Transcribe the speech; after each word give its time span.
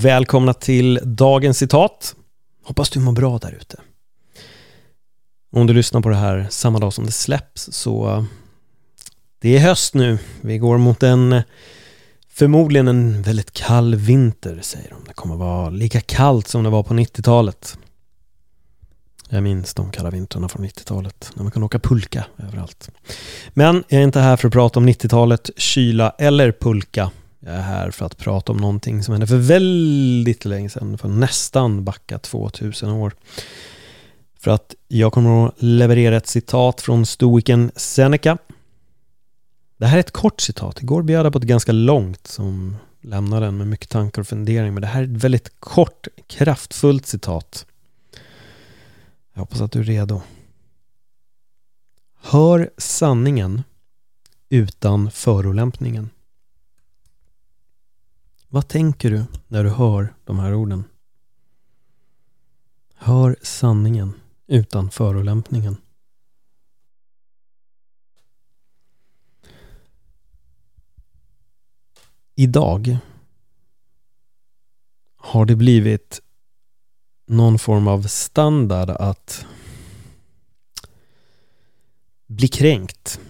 Välkomna 0.00 0.54
till 0.54 1.00
dagens 1.02 1.58
citat. 1.58 2.14
Hoppas 2.64 2.90
du 2.90 3.00
mår 3.00 3.12
bra 3.12 3.38
där 3.38 3.52
ute. 3.60 3.80
Om 5.52 5.66
du 5.66 5.74
lyssnar 5.74 6.00
på 6.00 6.08
det 6.08 6.16
här 6.16 6.46
samma 6.50 6.78
dag 6.78 6.92
som 6.92 7.06
det 7.06 7.12
släpps 7.12 7.68
så 7.72 8.10
eh, 8.10 8.24
det 9.38 9.56
är 9.56 9.60
höst 9.60 9.94
nu. 9.94 10.18
Vi 10.40 10.58
går 10.58 10.78
mot 10.78 11.02
en 11.02 11.32
eh, 11.32 11.42
förmodligen 12.28 12.88
en 12.88 13.22
väldigt 13.22 13.52
kall 13.52 13.94
vinter 13.94 14.58
säger 14.62 14.90
de. 14.90 15.04
Det 15.06 15.14
kommer 15.14 15.36
vara 15.36 15.70
lika 15.70 16.00
kallt 16.00 16.48
som 16.48 16.62
det 16.62 16.70
var 16.70 16.82
på 16.82 16.94
90-talet. 16.94 17.78
Jag 19.28 19.42
minns 19.42 19.74
de 19.74 19.90
kalla 19.90 20.10
vintrarna 20.10 20.48
från 20.48 20.66
90-talet 20.66 21.30
när 21.34 21.42
man 21.42 21.52
kunde 21.52 21.66
åka 21.66 21.78
pulka 21.78 22.24
överallt. 22.38 22.90
Men 23.48 23.84
jag 23.88 24.00
är 24.00 24.04
inte 24.04 24.20
här 24.20 24.36
för 24.36 24.48
att 24.48 24.54
prata 24.54 24.80
om 24.80 24.88
90-talet, 24.88 25.50
kyla 25.56 26.10
eller 26.18 26.52
pulka. 26.52 27.10
Jag 27.40 27.54
är 27.54 27.62
här 27.62 27.90
för 27.90 28.06
att 28.06 28.16
prata 28.16 28.52
om 28.52 28.58
någonting 28.58 29.02
som 29.02 29.12
hände 29.12 29.26
för 29.26 29.36
väldigt 29.36 30.44
länge 30.44 30.68
sedan, 30.68 30.98
för 30.98 31.08
nästan 31.08 31.84
backa 31.84 32.18
2000 32.18 32.90
år. 32.90 33.14
För 34.38 34.50
att 34.50 34.74
jag 34.88 35.12
kommer 35.12 35.46
att 35.46 35.54
leverera 35.62 36.16
ett 36.16 36.26
citat 36.26 36.80
från 36.80 37.06
stoiken 37.06 37.70
Seneca. 37.76 38.38
Det 39.76 39.86
här 39.86 39.96
är 39.96 40.00
ett 40.00 40.10
kort 40.10 40.40
citat. 40.40 40.82
Igår 40.82 41.02
bjöd 41.02 41.26
jag 41.26 41.32
på 41.32 41.38
ett 41.38 41.44
ganska 41.44 41.72
långt 41.72 42.26
som 42.26 42.76
lämnar 43.00 43.40
den 43.40 43.56
med 43.56 43.66
mycket 43.66 43.88
tankar 43.88 44.22
och 44.22 44.28
fundering. 44.28 44.74
Men 44.74 44.80
det 44.80 44.86
här 44.86 45.00
är 45.00 45.04
ett 45.04 45.24
väldigt 45.24 45.60
kort, 45.60 46.06
kraftfullt 46.26 47.06
citat. 47.06 47.66
Jag 49.32 49.40
hoppas 49.40 49.60
att 49.60 49.72
du 49.72 49.80
är 49.80 49.84
redo. 49.84 50.22
Hör 52.20 52.70
sanningen 52.78 53.62
utan 54.48 55.10
förolämpningen. 55.10 56.10
Vad 58.48 58.68
tänker 58.68 59.10
du 59.10 59.24
när 59.48 59.64
du 59.64 59.70
hör 59.70 60.14
de 60.24 60.38
här 60.38 60.54
orden? 60.54 60.84
Hör 62.94 63.36
sanningen 63.42 64.12
utan 64.46 64.90
förolämpningen. 64.90 65.76
Idag 72.34 72.98
har 75.16 75.44
det 75.44 75.56
blivit 75.56 76.20
någon 77.26 77.58
form 77.58 77.88
av 77.88 78.02
standard 78.02 78.90
att 78.90 79.46
bli 82.26 82.48
kränkt, 82.48 83.20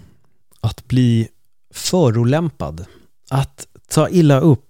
att 0.59 0.87
bli 0.87 1.29
förolämpad, 1.69 2.85
att 3.29 3.67
ta 3.87 4.09
illa 4.09 4.39
upp. 4.39 4.68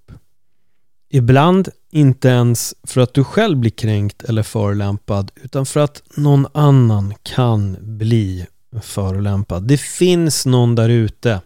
Ibland 1.09 1.69
inte 1.89 2.27
ens 2.27 2.75
för 2.83 3.02
att 3.02 3.13
du 3.13 3.23
själv 3.23 3.57
blir 3.57 3.71
kränkt 3.71 4.23
eller 4.23 4.43
förolämpad 4.43 5.31
utan 5.35 5.66
för 5.66 5.79
att 5.79 6.03
någon 6.17 6.47
annan 6.53 7.13
kan 7.23 7.78
bli 7.81 8.47
förolämpad. 8.81 9.67
Det 9.67 9.78
finns 9.78 10.45
någon 10.45 10.75
där 10.75 10.89
ute 10.89 11.41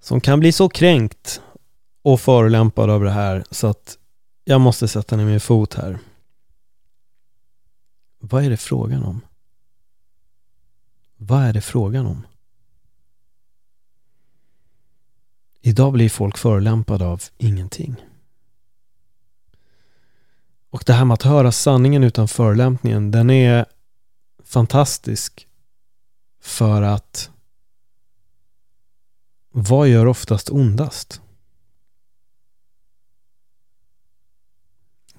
som 0.00 0.20
kan 0.20 0.40
bli 0.40 0.52
så 0.52 0.68
kränkt 0.68 1.40
och 2.02 2.20
förolämpad 2.20 2.90
av 2.90 3.04
det 3.04 3.10
här 3.10 3.44
så 3.50 3.66
att 3.66 3.98
jag 4.44 4.60
måste 4.60 4.88
sätta 4.88 5.16
ner 5.16 5.24
min 5.24 5.40
fot 5.40 5.74
här. 5.74 5.98
Vad 8.18 8.44
är 8.44 8.50
det 8.50 8.56
frågan 8.56 9.02
om? 9.02 9.20
Vad 11.16 11.42
är 11.42 11.52
det 11.52 11.60
frågan 11.60 12.06
om? 12.06 12.26
Idag 15.68 15.92
blir 15.92 16.08
folk 16.08 16.38
förolämpade 16.38 17.06
av 17.06 17.22
ingenting. 17.38 17.96
Och 20.70 20.82
det 20.86 20.92
här 20.92 21.04
med 21.04 21.14
att 21.14 21.22
höra 21.22 21.52
sanningen 21.52 22.04
utan 22.04 22.28
förolämpningen, 22.28 23.10
den 23.10 23.30
är 23.30 23.66
fantastisk. 24.44 25.48
För 26.40 26.82
att 26.82 27.30
vad 29.50 29.88
gör 29.88 30.06
oftast 30.06 30.50
ondast? 30.50 31.20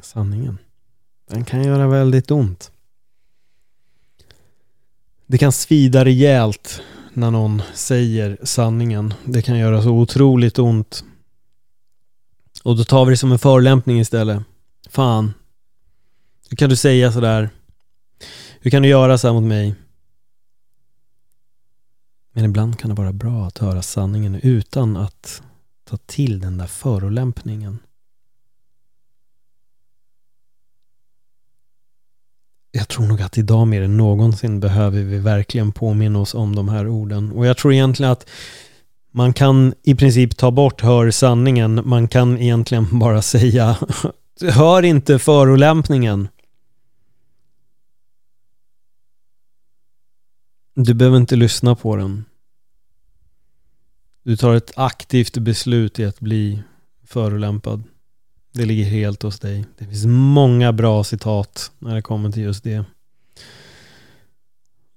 Sanningen. 0.01 0.57
Den 1.27 1.45
kan 1.45 1.63
göra 1.63 1.87
väldigt 1.87 2.31
ont. 2.31 2.71
Det 5.25 5.37
kan 5.37 5.51
svida 5.51 6.05
rejält 6.05 6.81
när 7.13 7.31
någon 7.31 7.61
säger 7.73 8.37
sanningen. 8.43 9.13
Det 9.25 9.41
kan 9.41 9.57
göra 9.57 9.81
så 9.81 9.89
otroligt 9.89 10.59
ont. 10.59 11.03
Och 12.63 12.77
då 12.77 12.83
tar 12.83 13.05
vi 13.05 13.11
det 13.11 13.17
som 13.17 13.31
en 13.31 13.39
förolämpning 13.39 13.99
istället. 13.99 14.43
Fan. 14.89 15.33
Hur 16.49 16.57
kan 16.57 16.69
du 16.69 16.75
säga 16.75 17.11
sådär? 17.11 17.49
Hur 18.59 18.71
kan 18.71 18.81
du 18.81 18.89
göra 18.89 19.17
så 19.17 19.27
här 19.27 19.33
mot 19.33 19.43
mig? 19.43 19.75
Men 22.33 22.45
ibland 22.45 22.79
kan 22.79 22.89
det 22.89 22.95
vara 22.95 23.13
bra 23.13 23.45
att 23.45 23.57
höra 23.57 23.81
sanningen 23.81 24.35
utan 24.35 24.97
att 24.97 25.41
ta 25.85 25.97
till 25.97 26.39
den 26.39 26.57
där 26.57 26.67
förolämpningen. 26.67 27.79
Jag 32.79 32.87
tror 32.87 33.05
nog 33.05 33.21
att 33.21 33.37
idag 33.37 33.67
mer 33.67 33.81
än 33.81 33.97
någonsin 33.97 34.59
behöver 34.59 35.01
vi 35.01 35.17
verkligen 35.17 35.71
påminna 35.71 36.19
oss 36.19 36.33
om 36.33 36.55
de 36.55 36.69
här 36.69 36.87
orden. 36.87 37.31
Och 37.31 37.45
jag 37.45 37.57
tror 37.57 37.73
egentligen 37.73 38.11
att 38.11 38.29
man 39.11 39.33
kan 39.33 39.73
i 39.83 39.95
princip 39.95 40.37
ta 40.37 40.51
bort 40.51 40.81
hör 40.81 41.11
sanningen. 41.11 41.81
Man 41.85 42.07
kan 42.07 42.37
egentligen 42.37 42.87
bara 42.99 43.21
säga 43.21 43.77
hör 44.41 44.83
inte 44.83 45.19
förolämpningen. 45.19 46.27
Du 50.75 50.93
behöver 50.93 51.17
inte 51.17 51.35
lyssna 51.35 51.75
på 51.75 51.95
den. 51.95 52.25
Du 54.23 54.37
tar 54.37 54.55
ett 54.55 54.71
aktivt 54.75 55.37
beslut 55.37 55.99
i 55.99 56.05
att 56.05 56.19
bli 56.19 56.63
förolämpad. 57.03 57.83
Det 58.51 58.65
ligger 58.65 58.85
helt 58.85 59.23
hos 59.23 59.39
dig. 59.39 59.65
Det 59.77 59.85
finns 59.85 60.05
många 60.05 60.73
bra 60.73 61.03
citat 61.03 61.71
när 61.79 61.95
det 61.95 62.01
kommer 62.01 62.31
till 62.31 62.43
just 62.43 62.63
det. 62.63 62.85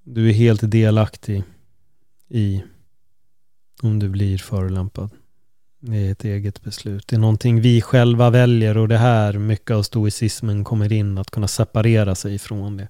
Du 0.04 0.28
är 0.28 0.32
helt 0.32 0.70
delaktig 0.70 1.42
i 2.28 2.62
om 3.82 3.98
du 3.98 4.08
blir 4.08 4.38
förolämpad. 4.38 5.10
Det 5.80 5.96
är 5.96 6.12
ett 6.12 6.24
eget 6.24 6.62
beslut. 6.62 7.08
Det 7.08 7.16
är 7.16 7.20
någonting 7.20 7.60
vi 7.60 7.80
själva 7.80 8.30
väljer 8.30 8.76
och 8.78 8.88
det 8.88 8.98
här 8.98 9.32
mycket 9.32 9.70
av 9.70 9.82
stoicismen 9.82 10.64
kommer 10.64 10.92
in, 10.92 11.18
att 11.18 11.30
kunna 11.30 11.48
separera 11.48 12.14
sig 12.14 12.38
från 12.38 12.76
det. 12.76 12.88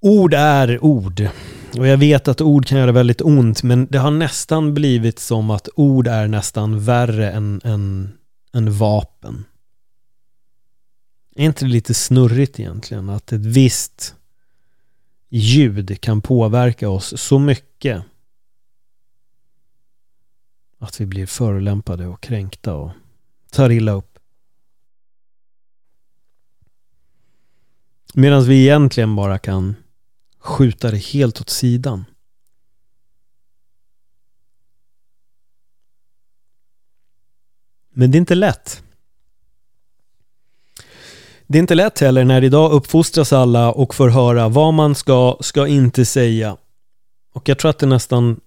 Ord 0.00 0.34
är 0.34 0.84
ord. 0.84 1.28
Och 1.78 1.86
jag 1.86 1.96
vet 1.96 2.28
att 2.28 2.40
ord 2.40 2.66
kan 2.66 2.78
göra 2.78 2.92
väldigt 2.92 3.20
ont, 3.20 3.62
men 3.62 3.86
det 3.90 3.98
har 3.98 4.10
nästan 4.10 4.74
blivit 4.74 5.18
som 5.18 5.50
att 5.50 5.68
ord 5.74 6.06
är 6.06 6.28
nästan 6.28 6.84
värre 6.84 7.30
än, 7.30 7.60
än, 7.64 8.12
än 8.52 8.72
vapen. 8.72 9.44
Är 11.34 11.44
inte 11.44 11.64
det 11.64 11.70
lite 11.70 11.94
snurrigt 11.94 12.60
egentligen? 12.60 13.08
Att 13.08 13.32
ett 13.32 13.46
visst 13.46 14.14
ljud 15.28 16.00
kan 16.00 16.20
påverka 16.20 16.88
oss 16.88 17.20
så 17.20 17.38
mycket 17.38 18.04
att 20.78 21.00
vi 21.00 21.06
blir 21.06 21.26
förolämpade 21.26 22.06
och 22.06 22.20
kränkta 22.20 22.74
och 22.74 22.90
tar 23.50 23.70
illa 23.70 23.92
upp. 23.92 24.18
Medan 28.14 28.44
vi 28.44 28.62
egentligen 28.62 29.16
bara 29.16 29.38
kan 29.38 29.76
skjuta 30.38 30.90
det 30.90 30.96
helt 30.96 31.40
åt 31.40 31.50
sidan. 31.50 32.04
Men 37.92 38.10
det 38.10 38.16
är 38.16 38.20
inte 38.20 38.34
lätt. 38.34 38.82
Det 41.46 41.58
är 41.58 41.60
inte 41.60 41.74
lätt 41.74 42.00
heller 42.00 42.24
när 42.24 42.44
idag 42.44 42.72
uppfostras 42.72 43.32
alla 43.32 43.72
och 43.72 43.94
får 43.94 44.08
höra 44.08 44.48
vad 44.48 44.74
man 44.74 44.94
ska, 44.94 45.36
ska 45.40 45.66
inte 45.66 46.04
säga. 46.04 46.56
Och 47.32 47.48
jag 47.48 47.58
tror 47.58 47.70
att 47.70 47.78
det 47.78 47.86
nästan 47.86 48.40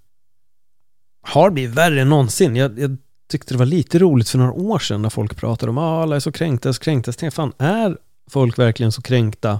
har 1.21 1.50
blivit 1.50 1.75
värre 1.75 2.01
än 2.01 2.09
någonsin. 2.09 2.56
Jag, 2.56 2.80
jag 2.80 2.97
tyckte 3.27 3.53
det 3.53 3.57
var 3.57 3.65
lite 3.65 4.00
roligt 4.00 4.30
för 4.30 4.38
några 4.38 4.53
år 4.53 4.80
sedan 4.80 5.01
när 5.01 5.09
folk 5.09 5.36
pratade 5.36 5.69
om 5.69 5.77
att 5.77 5.81
ah, 5.81 6.03
alla 6.03 6.15
är 6.15 6.19
så 6.19 6.31
kränkta, 6.31 6.74
så 6.74 6.80
kränkta. 6.80 7.12
Så 7.12 7.31
fan, 7.31 7.53
är 7.57 7.97
folk 8.30 8.59
verkligen 8.59 8.92
så 8.92 9.01
kränkta? 9.01 9.59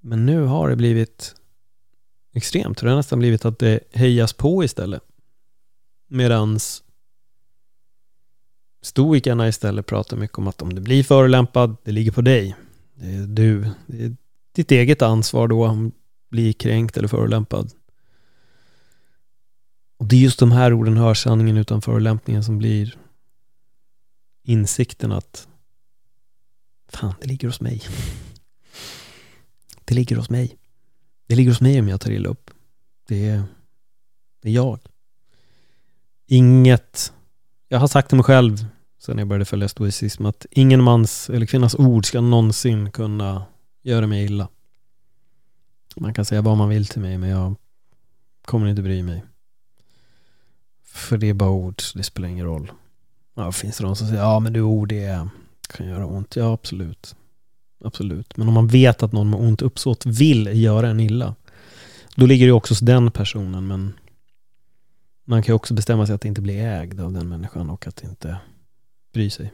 Men 0.00 0.26
nu 0.26 0.42
har 0.42 0.68
det 0.68 0.76
blivit 0.76 1.34
extremt. 2.34 2.78
Det 2.78 2.88
har 2.88 2.96
nästan 2.96 3.18
blivit 3.18 3.44
att 3.44 3.58
det 3.58 3.80
hejas 3.92 4.32
på 4.32 4.64
istället. 4.64 5.02
Medans 6.08 6.82
stoikerna 8.80 9.48
istället 9.48 9.86
pratar 9.86 10.16
mycket 10.16 10.38
om 10.38 10.48
att 10.48 10.62
om 10.62 10.74
du 10.74 10.80
blir 10.80 11.04
förolämpad, 11.04 11.76
det 11.84 11.92
ligger 11.92 12.12
på 12.12 12.20
dig. 12.20 12.56
Det 12.94 13.06
är 13.06 13.26
du. 13.26 13.70
Det 13.86 14.04
är 14.04 14.16
ditt 14.52 14.70
eget 14.70 15.02
ansvar 15.02 15.48
då 15.48 15.66
om 15.66 15.84
du 15.84 15.92
blir 16.30 16.52
kränkt 16.52 16.96
eller 16.96 17.08
förolämpad. 17.08 17.72
Och 19.96 20.06
det 20.06 20.16
är 20.16 20.20
just 20.20 20.38
de 20.38 20.52
här 20.52 20.72
orden, 20.72 20.96
hör 20.96 21.14
sanningen 21.14 21.56
utan 21.56 21.82
förolämpningen, 21.82 22.44
som 22.44 22.58
blir 22.58 22.98
insikten 24.42 25.12
att 25.12 25.48
fan, 26.88 27.14
det 27.20 27.26
ligger 27.26 27.48
hos 27.48 27.60
mig. 27.60 27.82
Det 29.84 29.94
ligger 29.94 30.16
hos 30.16 30.30
mig. 30.30 30.56
Det 31.26 31.34
ligger 31.34 31.50
hos 31.50 31.60
mig 31.60 31.80
om 31.80 31.88
jag 31.88 32.00
tar 32.00 32.10
illa 32.10 32.28
upp. 32.28 32.50
Det 33.08 33.28
är, 33.28 33.42
det 34.42 34.48
är 34.48 34.52
jag. 34.52 34.78
Inget, 36.26 37.12
jag 37.68 37.78
har 37.78 37.88
sagt 37.88 38.08
till 38.08 38.16
mig 38.16 38.24
själv 38.24 38.66
sen 38.98 39.18
jag 39.18 39.28
började 39.28 39.44
följa 39.44 39.68
stoicism 39.68 40.26
att 40.26 40.46
ingen 40.50 40.82
mans 40.82 41.30
eller 41.30 41.46
kvinnas 41.46 41.74
ord 41.74 42.06
ska 42.06 42.20
någonsin 42.20 42.90
kunna 42.90 43.42
göra 43.82 44.06
mig 44.06 44.24
illa. 44.24 44.48
Man 45.96 46.14
kan 46.14 46.24
säga 46.24 46.42
vad 46.42 46.56
man 46.56 46.68
vill 46.68 46.86
till 46.86 47.00
mig 47.00 47.18
men 47.18 47.28
jag 47.28 47.54
kommer 48.44 48.66
inte 48.66 48.82
bry 48.82 49.02
mig. 49.02 49.24
För 50.84 51.18
det 51.18 51.28
är 51.28 51.34
bara 51.34 51.50
ord, 51.50 51.80
så 51.80 51.98
det 51.98 52.04
spelar 52.04 52.28
ingen 52.28 52.46
roll. 52.46 52.72
Ja, 53.34 53.52
finns 53.52 53.78
det 53.78 53.84
någon 53.84 53.96
som 53.96 54.08
säger 54.08 54.22
ja 54.22 54.40
men 54.40 54.52
du 54.52 54.62
ord 54.62 54.88
det 54.88 55.28
kan 55.68 55.86
göra 55.86 56.06
ont? 56.06 56.36
Ja 56.36 56.52
absolut. 56.52 57.16
Absolut. 57.84 58.36
Men 58.36 58.48
om 58.48 58.54
man 58.54 58.68
vet 58.68 59.02
att 59.02 59.12
någon 59.12 59.30
med 59.30 59.40
ont 59.40 59.62
uppsåt 59.62 60.06
vill 60.06 60.62
göra 60.62 60.88
en 60.88 61.00
illa 61.00 61.34
då 62.14 62.26
ligger 62.26 62.46
det 62.46 62.52
också 62.52 62.72
hos 62.72 62.80
den 62.80 63.10
personen 63.10 63.66
men 63.66 63.94
man 65.28 65.42
kan 65.42 65.52
ju 65.52 65.56
också 65.56 65.74
bestämma 65.74 66.06
sig 66.06 66.14
att 66.14 66.24
inte 66.24 66.40
bli 66.40 66.60
ägd 66.60 67.00
av 67.00 67.12
den 67.12 67.28
människan 67.28 67.70
och 67.70 67.86
att 67.86 68.04
inte 68.04 68.38
bry 69.12 69.30
sig. 69.30 69.52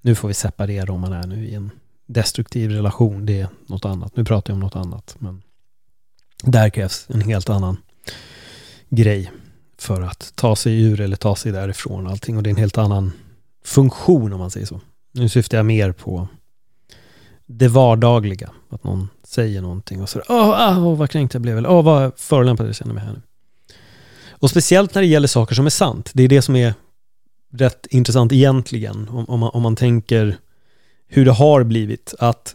Nu 0.00 0.14
får 0.14 0.28
vi 0.28 0.34
separera 0.34 0.92
om 0.92 1.00
man 1.00 1.12
är 1.12 1.26
nu 1.26 1.46
i 1.46 1.54
en 1.54 1.70
destruktiv 2.06 2.70
relation. 2.70 3.26
Det 3.26 3.40
är 3.40 3.48
något 3.66 3.84
annat. 3.84 4.16
Nu 4.16 4.24
pratar 4.24 4.50
jag 4.50 4.54
om 4.54 4.60
något 4.60 4.76
annat. 4.76 5.16
Men 5.18 5.42
där 6.42 6.70
krävs 6.70 7.06
en 7.08 7.20
helt 7.20 7.50
annan 7.50 7.76
grej 8.88 9.32
för 9.78 10.02
att 10.02 10.32
ta 10.34 10.56
sig 10.56 10.82
ur 10.82 11.00
eller 11.00 11.16
ta 11.16 11.36
sig 11.36 11.52
därifrån 11.52 12.06
allting. 12.06 12.36
Och 12.36 12.42
det 12.42 12.48
är 12.48 12.52
en 12.52 12.56
helt 12.56 12.78
annan 12.78 13.12
funktion 13.64 14.32
om 14.32 14.38
man 14.38 14.50
säger 14.50 14.66
så. 14.66 14.80
Nu 15.12 15.28
syftar 15.28 15.56
jag 15.56 15.66
mer 15.66 15.92
på 15.92 16.28
det 17.46 17.68
vardagliga. 17.68 18.50
Att 18.68 18.84
någon 18.84 19.08
säger 19.24 19.62
någonting 19.62 20.02
och 20.02 20.08
så 20.08 20.22
åh, 20.28 20.78
åh 20.78 20.96
vad 20.96 21.10
kränkt 21.10 21.34
jag 21.34 21.42
blev. 21.42 21.58
Eller 21.58 21.70
åh, 21.70 21.84
vad 21.84 22.18
förolämpad 22.18 22.68
jag 22.68 22.74
känner 22.74 22.94
mig 22.94 23.04
här 23.04 23.12
nu. 23.12 23.20
Och 24.42 24.50
speciellt 24.50 24.94
när 24.94 25.02
det 25.02 25.08
gäller 25.08 25.28
saker 25.28 25.54
som 25.54 25.66
är 25.66 25.70
sant. 25.70 26.10
Det 26.14 26.22
är 26.22 26.28
det 26.28 26.42
som 26.42 26.56
är 26.56 26.74
rätt 27.52 27.86
intressant 27.90 28.32
egentligen. 28.32 29.08
Om, 29.08 29.24
om, 29.24 29.40
man, 29.40 29.50
om 29.50 29.62
man 29.62 29.76
tänker 29.76 30.36
hur 31.06 31.24
det 31.24 31.32
har 31.32 31.64
blivit. 31.64 32.14
Att 32.18 32.54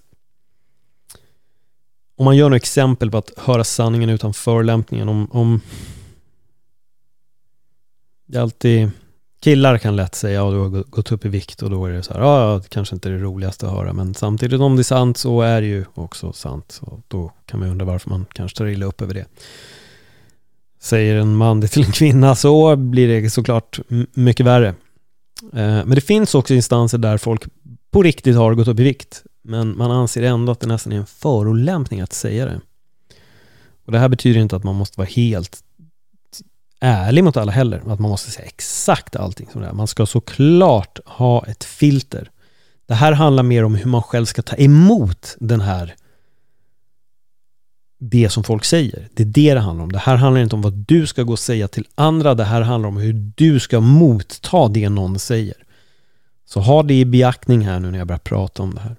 om 2.18 2.25
man 2.25 2.38
gör 2.38 2.45
några 2.45 2.56
exempel 2.56 3.12
på 3.12 3.18
att 3.18 3.31
höra 3.38 3.63
sanningen 3.63 4.10
utan 4.10 4.34
förolämpningen. 4.34 5.10
Om, 5.10 5.28
om 5.31 5.62
det 8.25 8.38
är 8.38 8.42
alltid 8.42 8.92
killar 9.40 9.78
kan 9.78 9.95
lätt 9.95 10.16
säga 10.16 10.33
ja 10.33 10.51
du 10.51 10.57
har 10.57 10.83
gått 10.83 11.12
upp 11.12 11.25
i 11.25 11.30
vikt 11.30 11.62
och 11.62 11.69
då 11.69 11.86
är 11.86 11.92
det 11.92 12.04
så 12.04 12.13
här 12.13 12.22
ja 12.22 12.60
det 12.63 12.69
kanske 12.69 12.95
inte 12.95 13.10
är 13.10 13.13
det 13.13 13.19
roligaste 13.19 13.68
att 13.68 13.74
höra 13.74 13.94
men 13.94 14.13
samtidigt 14.13 14.60
om 14.60 14.75
det 14.75 14.81
är 14.81 14.83
sant 14.83 15.18
så 15.18 15.42
är 15.42 15.62
det 15.62 15.68
ju 15.68 15.86
också 15.94 16.33
sant 16.33 16.72
Så 16.72 17.01
då 17.07 17.31
kan 17.45 17.60
man 17.60 17.69
undra 17.69 17.86
varför 17.86 18.10
man 18.10 18.25
kanske 18.33 18.57
tar 18.57 18.66
illa 18.66 18.86
upp 18.86 19.01
över 19.01 19.13
det. 19.13 19.25
Säger 20.80 21.16
en 21.16 21.36
man 21.36 21.60
det 21.60 21.68
till 21.68 21.86
en 21.86 21.92
kvinna 21.92 22.36
så 22.36 22.76
blir 22.76 23.22
det 23.22 23.30
såklart 23.30 23.80
mycket 24.14 24.46
värre. 24.46 24.68
Eh, 25.54 25.86
men 25.86 25.90
det 25.90 26.02
finns 26.02 26.36
också 26.36 26.54
instanser 26.54 26.98
där 26.98 27.18
folk 27.18 27.44
på 27.92 28.04
riktigt 28.04 28.36
har 28.36 28.54
gått 28.54 28.68
upp 28.68 28.80
i 28.80 28.84
vikt 28.84 29.24
men 29.48 29.78
man 29.78 29.92
anser 29.92 30.24
ändå 30.24 30.52
att 30.52 30.60
det 30.60 30.68
nästan 30.68 30.94
är 30.94 30.98
en 30.98 31.06
förolämpning 31.06 32.02
att 32.02 32.14
säga 32.14 32.46
det. 32.46 32.62
Och 33.86 33.92
det 33.92 34.00
här 34.00 34.10
betyder 34.10 34.40
inte 34.40 34.56
att 34.56 34.64
man 34.64 34.76
måste 34.76 35.00
vara 35.00 35.08
helt 35.08 35.64
ärlig 36.80 37.24
mot 37.24 37.38
alla 37.38 37.52
heller. 37.52 37.78
Att 37.78 38.00
man 38.00 38.12
måste 38.12 38.32
säga 38.32 38.48
exakt 38.48 39.16
allting 39.16 39.48
som 39.52 39.62
det 39.62 39.68
är. 39.68 39.74
Man 39.74 39.88
ska 39.88 40.06
såklart 40.06 41.00
ha 41.06 41.46
ett 41.46 41.64
filter. 41.64 42.32
Det 42.86 42.94
här 42.94 43.12
handlar 43.12 43.44
mer 43.44 43.64
om 43.64 43.76
hur 43.76 43.90
man 43.90 44.04
själv 44.04 44.26
ska 44.26 44.42
ta 44.42 44.56
emot 44.56 45.36
den 45.40 45.62
här 45.62 45.96
det 47.98 48.30
som 48.30 48.44
folk 48.44 48.66
säger. 48.66 49.10
Det 49.14 49.24
är 49.24 49.28
det 49.28 49.54
det 49.54 49.60
handlar 49.60 49.84
om. 49.84 49.92
Det 49.92 50.00
här 50.00 50.16
handlar 50.16 50.42
inte 50.42 50.56
om 50.56 50.62
vad 50.62 50.74
du 50.74 51.08
ska 51.08 51.24
gå 51.24 51.32
och 51.32 51.40
säga 51.40 51.68
till 51.68 51.88
andra. 51.96 52.36
Det 52.36 52.44
här 52.44 52.62
handlar 52.62 52.90
om 52.90 52.98
hur 52.98 53.14
du 53.36 53.60
ska 53.60 53.80
motta 53.80 54.68
det 54.68 54.90
någon 54.90 55.20
säger. 55.20 55.64
Så 56.46 56.60
ha 56.60 56.84
det 56.84 56.94
i 56.94 57.06
beaktning 57.06 57.62
här 57.62 57.80
nu 57.80 57.92
när 57.92 57.98
jag 57.98 58.08
börjar 58.08 58.20
prata 58.20 58.64
om 58.64 58.76
det 58.76 58.82
här. 58.82 58.96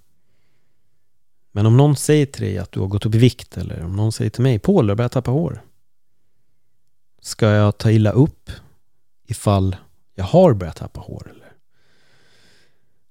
Men 1.53 1.67
om 1.67 1.77
någon 1.77 1.97
säger 1.97 2.27
till 2.27 2.43
dig 2.43 2.59
att 2.59 2.73
du 2.73 2.81
har 2.81 2.87
gått 2.87 3.07
upp 3.07 3.15
i 3.15 3.19
vikt 3.19 3.57
eller 3.57 3.85
om 3.85 3.97
någon 3.97 4.13
säger 4.13 4.31
till 4.31 4.43
mig 4.43 4.59
Paul, 4.59 4.87
du 4.87 4.95
börjar 4.95 5.09
tappa 5.09 5.31
hår. 5.31 5.63
Ska 7.21 7.47
jag 7.47 7.79
ta 7.79 7.91
illa 7.91 8.11
upp 8.11 8.51
ifall 9.27 9.77
jag 10.15 10.25
har 10.25 10.55
börjat 10.55 10.77
tappa 10.77 11.01
hår? 11.01 11.31
Eller? 11.31 11.53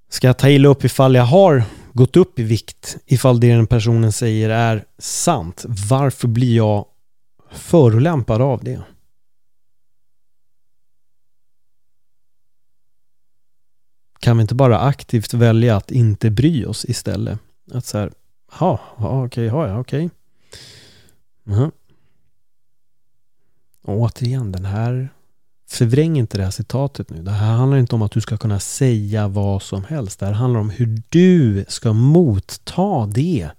Ska 0.10 0.28
jag 0.28 0.38
ta 0.38 0.50
illa 0.50 0.70
upp 0.70 0.84
ifall 0.84 1.16
jag 1.16 1.24
har 1.24 1.64
gått 1.98 2.16
upp 2.16 2.40
i 2.40 2.44
vikt 2.44 2.98
ifall 3.06 3.40
det 3.40 3.56
den 3.56 3.68
personen 3.68 4.12
säger 4.12 4.50
är 4.50 4.86
sant? 4.98 5.66
Varför 5.90 6.28
blir 6.28 6.56
jag 6.56 6.86
förolämpad 7.52 8.42
av 8.42 8.64
det? 8.64 8.82
Kan 14.20 14.38
vi 14.38 14.42
inte 14.42 14.56
bara 14.56 14.80
aktivt 14.80 15.34
välja 15.34 15.76
att 15.76 15.92
inte 15.92 16.30
bry 16.30 16.66
oss 16.66 16.86
istället? 16.86 17.40
Att 17.72 17.86
så 17.86 17.98
här, 17.98 18.12
ja, 18.60 18.80
okej, 18.98 19.46
ja, 19.46 19.80
okej. 19.80 20.10
Okay. 21.46 21.60
Uh 21.60 21.70
och 23.88 24.00
återigen, 24.00 24.52
den 24.52 24.66
här 24.66 25.10
Förvräng 25.68 26.18
inte 26.18 26.38
det 26.38 26.44
här 26.44 26.52
citatet 26.52 27.10
nu. 27.10 27.24
Det 27.24 27.32
här 27.32 27.56
handlar 27.56 27.78
inte 27.78 27.96
om 27.96 28.02
att 28.02 28.12
du 28.12 28.22
ska 28.22 28.38
kunna 28.38 28.60
säga 28.60 29.28
vad 29.28 29.62
som 29.62 29.84
helst. 29.84 30.20
Det 30.20 30.26
här 30.26 30.34
handlar 30.34 30.60
om 30.60 30.70
hur 30.70 31.02
du 31.10 31.66
ska 31.68 31.94
motta 31.94 33.06
det 33.06 33.50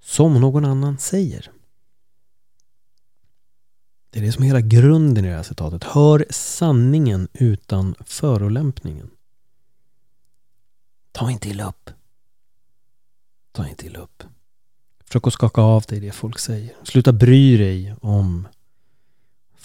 som 0.00 0.40
någon 0.40 0.64
annan 0.64 0.98
säger. 0.98 1.50
Det 4.10 4.18
är 4.18 4.24
det 4.24 4.32
som 4.32 4.42
är 4.42 4.46
hela 4.46 4.60
grunden 4.60 5.24
i 5.24 5.28
det 5.28 5.36
här 5.36 5.42
citatet. 5.42 5.84
Hör 5.84 6.26
sanningen 6.30 7.28
utan 7.32 7.94
förolämpningen. 8.00 9.10
Ta 11.12 11.30
inte 11.30 11.48
illa 11.48 11.68
upp. 11.68 11.90
Ta 13.52 13.68
inte 13.68 13.86
illa 13.86 13.98
upp. 13.98 14.22
Försök 15.04 15.26
att 15.26 15.32
skaka 15.32 15.60
av 15.60 15.82
dig 15.82 16.00
det 16.00 16.12
folk 16.12 16.38
säger. 16.38 16.76
Sluta 16.82 17.12
bry 17.12 17.56
dig 17.56 17.94
om 18.00 18.48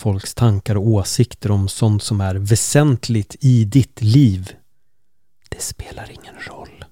folks 0.01 0.34
tankar 0.34 0.75
och 0.75 0.88
åsikter 0.88 1.51
om 1.51 1.70
sånt 1.70 2.03
som 2.03 2.22
är 2.22 2.36
väsentligt 2.36 3.36
i 3.39 3.65
ditt 3.65 4.01
liv. 4.01 4.55
Det 5.50 5.62
spelar 5.62 6.12
ingen 6.12 6.36
roll. 6.48 6.86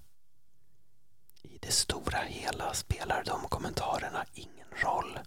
I 1.43 1.57
det 1.61 1.71
stora 1.71 2.19
hela 2.27 2.73
spelar 2.73 3.23
de 3.25 3.49
kommentarerna 3.49 4.25
ingen 4.33 4.67
roll. 4.83 5.19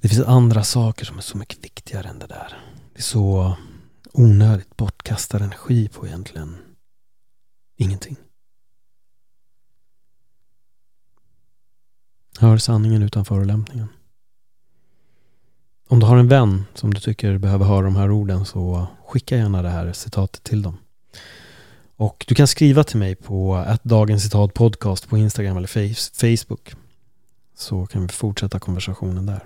Det 0.00 0.08
finns 0.08 0.26
andra 0.26 0.64
saker 0.64 1.04
som 1.04 1.18
är 1.18 1.22
så 1.22 1.36
mycket 1.36 1.64
viktigare 1.64 2.08
än 2.08 2.18
det 2.18 2.26
där. 2.26 2.58
Det 2.92 2.98
är 2.98 3.02
så 3.02 3.56
onödigt 4.12 4.76
bortkastad 4.76 5.38
energi 5.38 5.88
på 5.88 6.06
egentligen 6.06 6.56
ingenting. 7.76 8.16
Hör 12.38 12.58
sanningen 12.58 13.02
utan 13.02 13.24
förolämpningen. 13.24 13.88
Om 15.90 16.00
du 16.00 16.06
har 16.06 16.16
en 16.16 16.28
vän 16.28 16.66
som 16.74 16.94
du 16.94 17.00
tycker 17.00 17.38
behöver 17.38 17.64
höra 17.64 17.82
de 17.82 17.96
här 17.96 18.10
orden 18.10 18.44
så 18.44 18.86
skicka 19.06 19.36
gärna 19.36 19.62
det 19.62 19.68
här 19.68 19.92
citatet 19.92 20.42
till 20.42 20.62
dem. 20.62 20.78
Och 21.96 22.24
du 22.28 22.34
kan 22.34 22.46
skriva 22.46 22.84
till 22.84 22.98
mig 22.98 23.14
på 23.14 23.64
ett 23.68 23.84
Dagens 23.84 24.22
Citat 24.22 24.54
Podcast 24.54 25.08
på 25.08 25.18
Instagram 25.18 25.56
eller 25.56 26.36
Facebook. 26.36 26.74
Så 27.54 27.86
kan 27.86 28.02
vi 28.02 28.08
fortsätta 28.08 28.58
konversationen 28.58 29.26
där. 29.26 29.44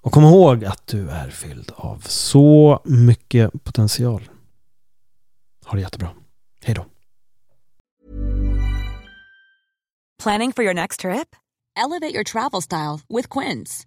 Och 0.00 0.12
kom 0.12 0.24
ihåg 0.24 0.64
att 0.64 0.86
du 0.86 1.08
är 1.08 1.30
fylld 1.30 1.72
av 1.76 2.02
så 2.06 2.80
mycket 2.84 3.64
potential. 3.64 4.28
Ha 5.64 5.74
det 5.74 5.80
jättebra. 5.80 6.08
Hej 6.62 6.74
då. 6.74 6.86
Planning 10.22 10.52
for 10.52 10.64
your 10.64 10.74
next 10.74 11.00
trip? 11.00 11.28
Elevate 11.84 12.14
your 12.14 12.24
travel 12.24 12.62
style 12.62 13.00
with 13.08 13.28
Quince. 13.28 13.86